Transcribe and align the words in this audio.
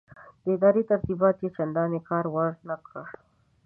د 0.43 0.45
ادارې 0.55 0.81
ترتیبات 0.89 1.35
یې 1.43 1.49
چنداني 1.55 1.99
کار 2.09 2.25
ورنه 2.35 2.75
کړ. 2.87 3.05